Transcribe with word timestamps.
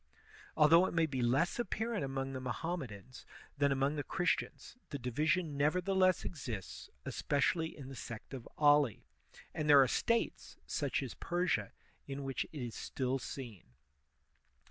Although 0.57 0.87
it 0.87 0.95
may 0.95 1.05
be 1.05 1.21
less 1.21 1.59
apparent 1.59 2.03
among 2.03 2.33
the 2.33 2.41
Mohammedans 2.41 3.23
than 3.59 3.71
among 3.71 3.97
the 3.97 4.03
Christians, 4.03 4.75
the 4.89 4.97
division 4.97 5.55
nevertheless 5.57 6.25
exists, 6.25 6.89
especially 7.05 7.77
in 7.77 7.87
the 7.87 7.95
sect 7.95 8.33
of 8.33 8.49
Ali; 8.57 9.05
and 9.53 9.69
there 9.69 9.83
are 9.83 9.87
States, 9.87 10.57
such 10.65 11.03
as 11.03 11.13
Persia, 11.13 11.71
in 12.07 12.23
which 12.23 12.45
it 12.45 12.63
is 12.65 12.73
still 12.73 13.19
seen. 13.19 13.61